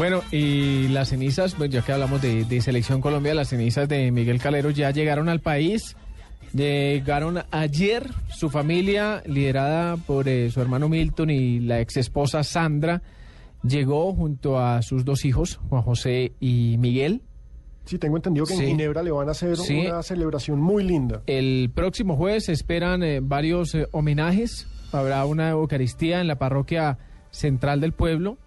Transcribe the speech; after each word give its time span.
Bueno, 0.00 0.22
y 0.32 0.88
las 0.88 1.10
cenizas, 1.10 1.54
pues 1.54 1.68
ya 1.68 1.82
que 1.82 1.92
hablamos 1.92 2.22
de, 2.22 2.46
de 2.46 2.62
Selección 2.62 3.02
Colombia, 3.02 3.34
las 3.34 3.50
cenizas 3.50 3.86
de 3.86 4.10
Miguel 4.10 4.40
Calero 4.40 4.70
ya 4.70 4.90
llegaron 4.92 5.28
al 5.28 5.40
país. 5.40 5.94
Llegaron 6.54 7.40
ayer 7.50 8.08
su 8.30 8.48
familia, 8.48 9.22
liderada 9.26 9.98
por 9.98 10.26
eh, 10.26 10.50
su 10.50 10.62
hermano 10.62 10.88
Milton 10.88 11.28
y 11.28 11.60
la 11.60 11.80
ex 11.82 11.98
esposa 11.98 12.42
Sandra, 12.44 13.02
llegó 13.62 14.14
junto 14.14 14.58
a 14.58 14.80
sus 14.80 15.04
dos 15.04 15.26
hijos, 15.26 15.60
Juan 15.68 15.82
José 15.82 16.32
y 16.40 16.76
Miguel. 16.78 17.20
Sí, 17.84 17.98
tengo 17.98 18.16
entendido 18.16 18.46
que 18.46 18.54
Sí. 18.56 18.62
en 18.62 18.68
Ginebra 18.70 19.02
le 19.02 19.10
van 19.10 19.28
a 19.28 19.32
hacer 19.32 19.54
Sí. 19.58 19.84
una 19.86 20.02
celebración 20.02 20.58
muy 20.62 20.82
linda. 20.82 21.20
El 21.26 21.70
próximo 21.74 22.16
jueves 22.16 22.46
se 22.46 22.52
esperan 22.52 23.02
eh, 23.02 23.20
varios 23.22 23.74
eh, 23.74 23.86
homenajes. 23.92 24.66
Habrá 24.92 25.26
una 25.26 25.50
Eucaristía 25.50 26.22
en 26.22 26.26
la 26.26 26.36
parroquia 26.36 26.96
central 27.30 27.82
del 27.82 27.92
pueblo. 27.92 28.38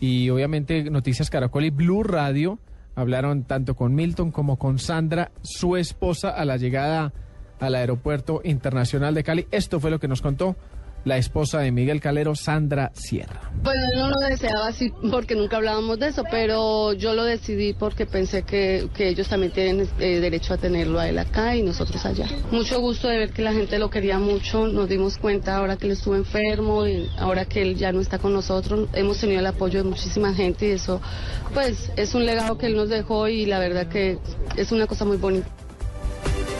Y 0.00 0.30
obviamente 0.30 0.90
Noticias 0.90 1.30
Caracol 1.30 1.64
y 1.64 1.70
Blue 1.70 2.02
Radio 2.02 2.58
hablaron 2.94 3.44
tanto 3.44 3.74
con 3.74 3.94
Milton 3.94 4.32
como 4.32 4.58
con 4.58 4.78
Sandra, 4.78 5.30
su 5.42 5.76
esposa, 5.76 6.30
a 6.30 6.44
la 6.44 6.56
llegada 6.56 7.12
al 7.60 7.74
aeropuerto 7.74 8.40
internacional 8.44 9.14
de 9.14 9.24
Cali. 9.24 9.46
Esto 9.50 9.80
fue 9.80 9.90
lo 9.90 10.00
que 10.00 10.08
nos 10.08 10.22
contó 10.22 10.56
la 11.04 11.16
esposa 11.16 11.60
de 11.60 11.72
Miguel 11.72 12.00
Calero, 12.00 12.34
Sandra 12.34 12.90
Sierra. 12.94 13.50
Pues 13.62 13.76
él 13.76 13.98
no 13.98 14.10
lo 14.10 14.20
deseaba 14.20 14.68
así 14.68 14.92
porque 15.10 15.34
nunca 15.34 15.56
hablábamos 15.56 15.98
de 15.98 16.08
eso, 16.08 16.22
pero 16.30 16.92
yo 16.92 17.14
lo 17.14 17.24
decidí 17.24 17.72
porque 17.72 18.06
pensé 18.06 18.42
que, 18.42 18.88
que 18.94 19.08
ellos 19.08 19.28
también 19.28 19.52
tienen 19.52 19.88
eh, 19.98 20.20
derecho 20.20 20.54
a 20.54 20.58
tenerlo 20.58 21.00
a 21.00 21.08
él 21.08 21.18
acá 21.18 21.56
y 21.56 21.62
nosotros 21.62 22.04
allá. 22.04 22.26
Mucho 22.50 22.80
gusto 22.80 23.08
de 23.08 23.18
ver 23.18 23.32
que 23.32 23.42
la 23.42 23.52
gente 23.52 23.78
lo 23.78 23.90
quería 23.90 24.18
mucho, 24.18 24.66
nos 24.68 24.88
dimos 24.88 25.18
cuenta 25.18 25.56
ahora 25.56 25.76
que 25.76 25.86
él 25.86 25.92
estuvo 25.92 26.14
enfermo 26.14 26.86
y 26.86 27.08
ahora 27.18 27.44
que 27.46 27.62
él 27.62 27.76
ya 27.76 27.92
no 27.92 28.00
está 28.00 28.18
con 28.18 28.32
nosotros, 28.32 28.88
hemos 28.92 29.18
tenido 29.18 29.40
el 29.40 29.46
apoyo 29.46 29.82
de 29.82 29.88
muchísima 29.88 30.34
gente 30.34 30.68
y 30.68 30.70
eso 30.72 31.00
pues 31.54 31.90
es 31.96 32.14
un 32.14 32.26
legado 32.26 32.58
que 32.58 32.66
él 32.66 32.76
nos 32.76 32.88
dejó 32.88 33.28
y 33.28 33.46
la 33.46 33.58
verdad 33.58 33.88
que 33.88 34.18
es 34.56 34.72
una 34.72 34.86
cosa 34.86 35.04
muy 35.04 35.16
bonita. 35.16 35.48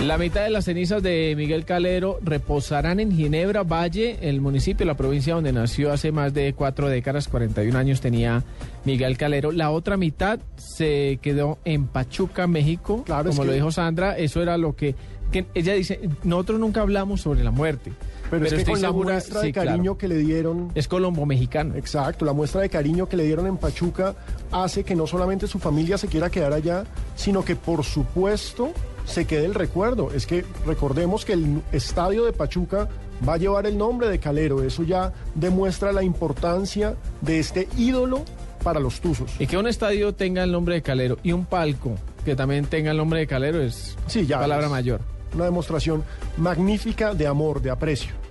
La 0.05 0.17
mitad 0.17 0.45
de 0.45 0.51
las 0.51 0.67
cenizas 0.67 1.03
de 1.03 1.35
Miguel 1.37 1.65
Calero 1.65 2.21
reposarán 2.23 3.01
en 3.01 3.11
Ginebra, 3.11 3.65
Valle, 3.65 4.17
el 4.23 4.41
municipio, 4.41 4.87
la 4.87 4.97
provincia 4.97 5.35
donde 5.35 5.53
nació 5.53 5.93
hace 5.93 6.13
más 6.13 6.33
de 6.33 6.55
cuatro 6.55 6.89
décadas, 6.89 7.27
41 7.27 7.77
años 7.77 8.01
tenía 8.01 8.45
Miguel 8.85 9.19
Calero. 9.19 9.51
La 9.51 9.71
otra 9.71 9.97
mitad 9.97 10.39
se 10.57 11.19
quedó 11.21 11.59
en 11.65 11.89
Pachuca, 11.89 12.47
México, 12.47 13.03
Claro, 13.05 13.31
es 13.31 13.37
como 13.37 13.47
lo 13.47 13.53
dijo 13.53 13.73
Sandra. 13.73 14.17
Eso 14.17 14.41
era 14.41 14.57
lo 14.57 14.77
que, 14.77 14.95
que 15.33 15.47
ella 15.55 15.75
dice, 15.75 16.01
nosotros 16.23 16.61
nunca 16.61 16.81
hablamos 16.83 17.21
sobre 17.21 17.43
la 17.43 17.51
muerte. 17.51 17.93
Pero, 18.31 18.45
es 18.45 18.53
que 18.53 18.59
estoy 18.61 18.75
con 18.75 18.83
la 18.83 18.93
muestra 18.93 19.41
sí, 19.41 19.49
de 19.49 19.53
cariño 19.53 19.83
claro. 19.83 19.99
que 19.99 20.09
le 20.09 20.17
dieron, 20.19 20.71
Es 20.77 20.87
colombo-mexicano. 20.87 21.75
exacto, 21.75 22.25
la 22.25 22.35
muestra 22.35 22.61
de 22.61 22.69
cariño 22.69 23.09
que 23.09 23.17
le 23.17 23.25
dieron 23.25 23.47
en 23.47 23.57
Pachuca 23.57 24.15
hace 24.53 24.85
que 24.85 24.95
no 24.95 25.07
solamente 25.09 25.49
su 25.49 25.59
familia 25.59 25.99
se 25.99 26.07
quiera 26.07 26.31
quedar 26.31 26.53
allá, 26.53 26.85
sino 27.17 27.45
que 27.45 27.57
por 27.57 27.85
supuesto 27.85 28.73
se 29.09 29.27
quede 29.27 29.47
el 29.47 29.55
recuerdo. 29.55 30.11
Es 30.13 30.27
que 30.27 30.45
recordemos 30.67 31.25
que 31.25 31.33
el 31.33 31.63
estadio 31.73 32.25
de 32.25 32.33
Pachuca 32.33 32.89
va 33.27 33.35
a 33.35 33.37
llevar 33.39 33.67
el 33.67 33.77
nombre 33.77 34.09
de 34.09 34.19
Calero. 34.19 34.63
Eso 34.63 34.83
ya 34.83 35.13
demuestra 35.35 35.93
la 35.93 36.03
importancia 36.03 36.95
de 37.21 37.39
este 37.39 37.69
ídolo 37.77 38.25
para 38.63 38.81
los 38.81 39.01
Tuzos. 39.01 39.33
Y 39.39 39.47
que 39.47 39.57
un 39.57 39.67
estadio 39.67 40.15
tenga 40.15 40.45
el 40.45 40.53
nombre 40.53 40.77
de 40.77 40.83
Calero 40.83 41.19
y 41.23 41.33
un 41.33 41.47
palco 41.47 41.95
que 42.25 42.37
también 42.37 42.67
tenga 42.67 42.91
el 42.91 42.97
nombre 42.97 43.21
de 43.21 43.27
Calero 43.27 43.61
es 43.61 43.97
Sí, 44.07 44.27
ya 44.27 44.39
palabra 44.39 44.67
es 44.67 44.71
mayor. 44.71 45.01
Una 45.35 45.45
demostración 45.45 46.05
magnífica 46.37 47.15
de 47.15 47.27
amor, 47.27 47.61
de 47.63 47.71
aprecio. 47.71 48.28